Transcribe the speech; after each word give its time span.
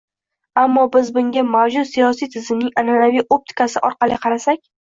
Ammo 0.61 0.85
biz 0.95 1.11
bunga 1.17 1.43
mavjud 1.49 1.89
siyosiy 1.91 2.31
tizimning 2.37 2.73
an’anaviy 2.83 3.25
optikasi 3.39 3.87
orqali 3.93 4.21
qarasak 4.29 4.69